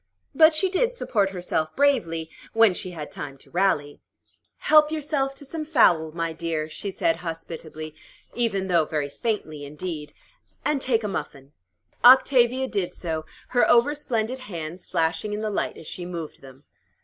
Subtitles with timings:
[0.33, 4.01] But she did support herself bravely, when she had time to rally.
[4.57, 7.93] "Help yourself to some fowl, my dear," she said hospitably,
[8.33, 10.11] even though very faintly indeed,
[10.65, 11.53] "and take a muffin."
[12.03, 16.63] Octavia did so, her over splendid hands flashing in the light as she moved them.